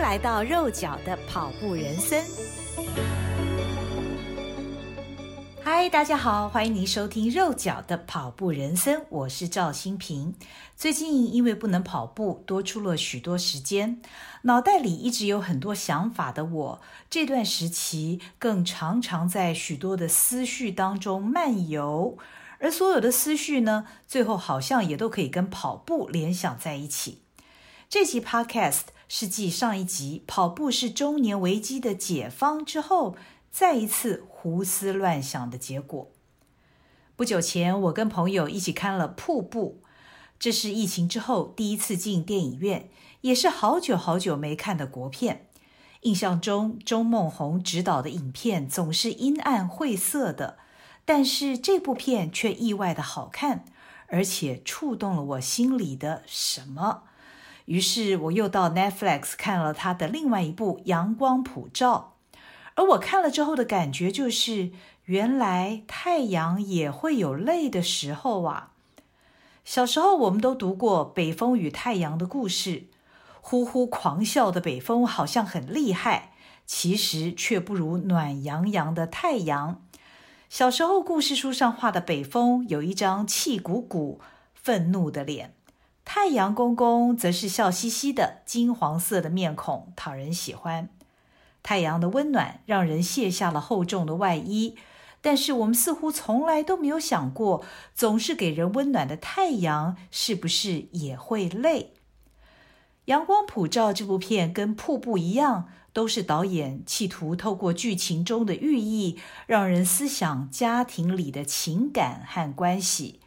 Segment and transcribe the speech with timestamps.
[0.00, 2.24] 来到肉脚的跑步人生。
[5.62, 10.34] 嗨，大家好，欢迎您收听肉脚的跑步人生，我是赵新平。
[10.74, 14.00] 最近因为不能跑步，多出了许多时间，
[14.42, 16.80] 脑袋里一直有很多想法的我，
[17.10, 22.16] 这段时期更常常在许多的思绪当中漫游，
[22.58, 27.22] 而所有的思绪呢，最后好像也都可以跟跑步联想在一起。
[27.88, 28.82] 这期 Podcast
[29.12, 33.16] 是继上一集“跑步是中年危机的解方”之后，
[33.50, 36.12] 再一次胡思乱想的结果。
[37.16, 39.80] 不久前，我跟朋友一起看了《瀑布》，
[40.38, 42.88] 这是疫情之后第一次进电影院，
[43.22, 45.48] 也是好久好久没看的国片。
[46.02, 50.58] 印象中，钟孟宏执导的影片总是阴暗晦涩的，
[51.04, 53.64] 但是这部片却意外的好看，
[54.06, 57.02] 而且触动了我心里的什么。
[57.70, 62.14] 于是，我又到 Netflix 看了他的另外一部《阳光普照》。
[62.74, 64.72] 而我看了之后的感觉就是，
[65.04, 68.72] 原来太阳也会有累的时候啊！
[69.64, 72.86] 小时候我们都读过北风与太阳的故事，
[73.40, 76.32] 呼呼狂笑的北风好像很厉害，
[76.66, 79.80] 其实却不如暖洋洋的太阳。
[80.48, 84.20] 小时候故事书上画的北风有一张气鼓鼓、
[84.54, 85.54] 愤怒的脸，
[86.12, 90.88] 太阳公公则是笑嘻嘻的金黄色的面孔，讨人喜欢。
[91.62, 94.74] 太阳的温暖让人卸下了厚重的外衣，
[95.20, 101.92] 但是我们似乎从来都没有想过，总是给人温暖的太阳是不是也会累？
[103.04, 113.20] 《阳光普照》这部片跟《瀑布》一样，都是导演企图透过剧情中的寓意，让人思想家庭里的情感和关系。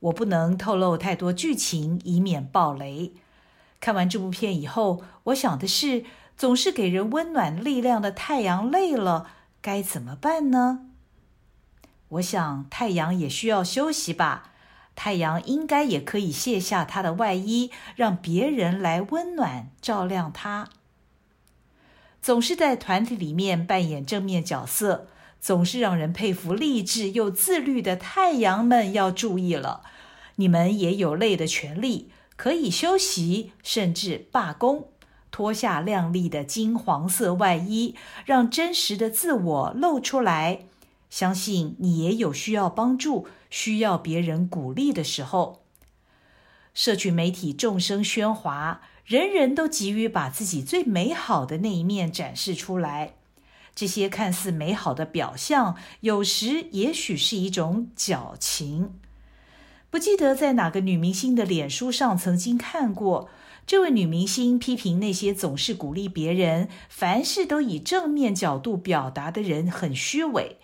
[0.00, 3.12] 我不能透露太多剧情，以免爆雷。
[3.80, 6.04] 看完这部片以后，我想的是，
[6.36, 9.28] 总是给人温暖力量的太阳累了，
[9.60, 10.86] 该怎么办呢？
[12.10, 14.52] 我想太阳也需要休息吧。
[14.94, 20.70] 太阳应该也可以卸下它的外衣，让别人来温暖照亮它。
[22.20, 25.06] 总是在团体里面扮演正面角色，
[25.40, 29.82] 总是让人佩服励志又自律的太阳们要注意了，
[30.40, 34.88] 你们也有累的权利，可以休息，甚至罢工。
[35.30, 37.94] 脱下亮丽的金黄色外衣，
[38.24, 40.60] 让真实的自我露出来。
[41.10, 45.62] 相信你也有需要帮助、需要别人鼓励的时候。
[46.72, 53.14] 社群媒体众声喧哗，人人都急于把自己最美好的那一面展示出来。
[53.74, 58.98] 这些看似美好的表象，有时也许是一种矫情。
[59.90, 63.28] 不记得在哪个女明星的脸书上曾经看过。
[63.66, 70.56] 这位女明星批评那些总是鼓励别人、凡事都以正面角度表达的人很虚伪。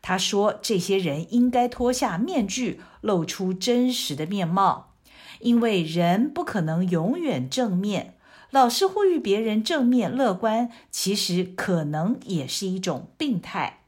[0.00, 4.94] 她说：“这些人应该脱下面具，露出真实的面貌，
[5.40, 8.14] 因为人不可能永远正面。
[8.50, 13.80] 老是呼吁别人正面乐观，其实可能也是一种病态。”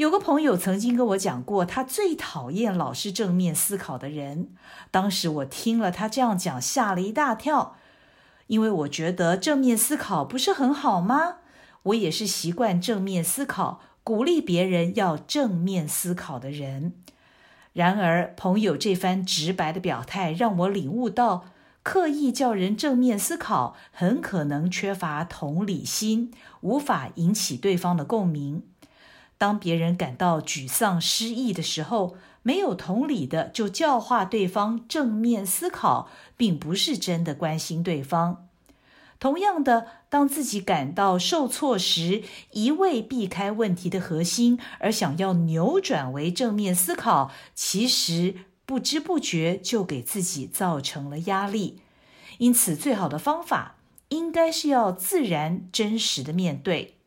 [0.00, 4.48] 有个朋友曾经跟我讲过，他最讨厌老是正面思考的人。
[4.90, 7.76] 当时我听了他这样讲，吓了一大跳，
[8.46, 11.34] 因为我觉得正面思考不是很好吗？
[11.82, 16.94] 我也是习惯正面思考，鼓励别人要正面思考的人。
[17.74, 21.44] 然而，朋友这番直白的表态让我领悟到，
[21.82, 26.32] 刻意叫人正面思考，很可能缺乏同理心，
[26.62, 28.62] 无法引起对方的共鸣。
[29.40, 38.48] 当别人感到沮丧、失意的时候，没有同理的就教化对方正面思考，并不是真的关心对方。
[39.18, 48.34] 同样的，当自己感到受挫时，一味避开问题的核心，而想要扭转为正面思考，其实
[48.66, 51.80] 不知不觉就给自己造成了压力。
[52.36, 53.76] 因此，最好的方法
[54.10, 56.99] 应该是要自然、真实的面对。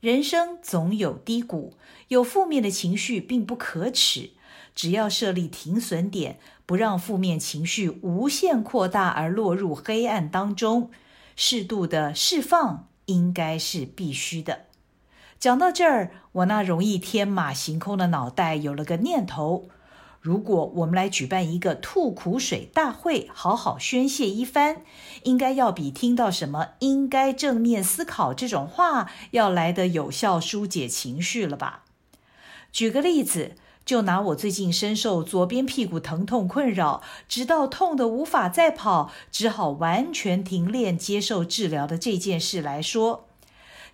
[0.00, 1.74] 人生总有低谷，
[2.08, 4.30] 有负面的情绪并不可耻。
[4.74, 10.90] 只要设立停损点，不让负面情绪无限扩大而落入黑暗当中，
[11.36, 14.66] 适度的释放应该是必须的。
[15.38, 19.68] 讲到这儿，我那容易天马行空的脑袋有了个念头。
[20.20, 24.82] 如果我们来举办一个吐苦水大会，好好宣泄一番，
[25.22, 31.84] 应该要比听到什么应该正面思考这种话要来得有效疏解情绪了吧？
[32.70, 33.52] 举个例子，
[33.86, 43.26] 就拿我最近深受左边屁股疼痛困扰，直到痛得无法再跑，只好完全停练接受治疗的这件事来说，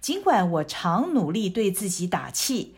[0.00, 2.74] 尽管我常努力对自己打气，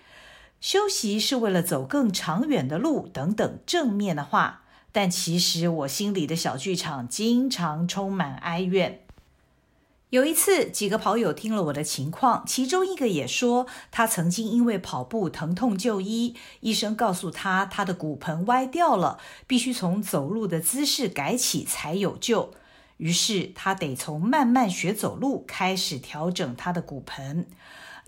[0.60, 9.04] 休息是为了走更长远的路等等正面的话，但其实我心里的小剧场经常充满哀怨。
[10.10, 22.54] 有一次，几个跑友听了我的情况，其中一个也说，他曾经因为跑步疼痛就医，医生告诉他他的骨盆歪掉了，必须从走路的姿势改起才有救。
[22.96, 27.46] 于是他得从慢慢学走路开始调整他的骨盆。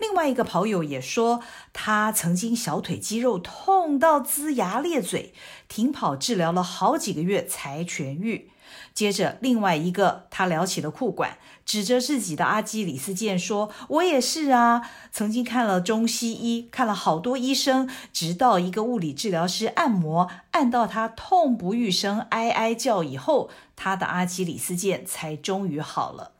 [0.01, 1.41] 另外一个跑友也说，
[1.73, 5.31] 他曾经小腿肌肉痛到龇牙咧嘴，
[5.69, 8.49] 停跑治疗了好几个月才痊愈。
[8.95, 26.31] 接着，另外一个他撩起了裤管，指着自己的阿基里斯腱说：“我也是啊，曾经看了中西医，看了好多医生，直到一个物理治疗师按摩，按到他痛不欲生，哀哀叫以后，他的阿基里斯腱才终于好了。”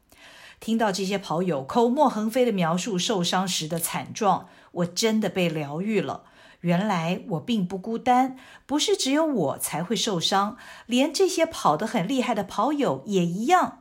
[0.61, 6.23] 听到这些跑友口沫横飞的描述受伤时的惨状，我真的被疗愈了。
[6.59, 8.37] 原来我并不孤单，
[8.67, 13.79] 不是只有我才会受伤，连这些跑得很厉害的跑友也一样。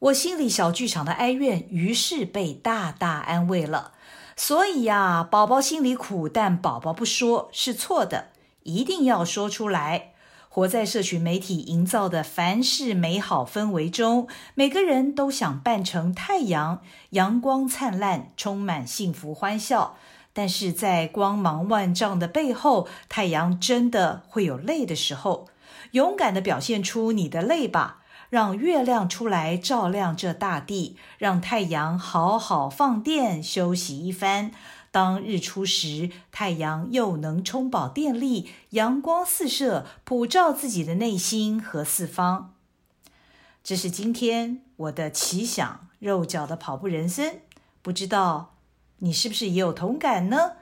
[0.00, 3.92] 我心里小剧场的哀怨，于是被大大安慰了。
[4.34, 8.30] 所以呀，宝宝心里苦，但宝宝不说是错的，
[8.64, 10.14] 一定要说出来。
[10.48, 16.80] 活在社群媒体营造的凡事美好氛围中，每个人都想扮成太阳，
[17.10, 19.96] 阳光灿烂，充满幸福欢笑。
[20.32, 25.48] 但是在光芒万丈的背后，太阳真的会有累的时候。
[25.92, 34.50] 勇敢地表现出你的累吧，让月亮出来照亮这大地，让太阳好好放电休息一番。
[34.90, 42.54] 当日出时，太阳又能充饱电力，阳光四射，普照自己的内心和四方。
[43.62, 47.40] 这是今天我的奇想肉脚的跑步人生，
[47.82, 48.54] 不知道。
[49.00, 50.52] 你是不是也有同感呢？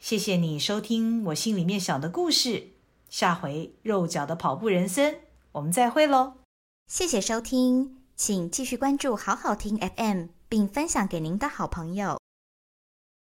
[0.00, 2.68] 谢谢你收听我心里面想的故事。
[3.08, 5.16] 下回肉脚的跑步人生，
[5.52, 6.34] 我们再会喽。
[6.88, 12.18] 谢谢收听，请继续关注好好听 FM，并分享给您的好朋友。